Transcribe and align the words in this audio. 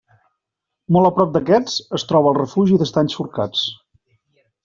Molt 0.95 1.09
a 1.09 1.11
prop 1.17 1.35
d'aquests 1.35 1.75
es 1.99 2.07
troba 2.13 2.31
el 2.33 2.39
Refugi 2.39 2.81
d'Estanys 2.85 3.19
Forcats. 3.19 3.67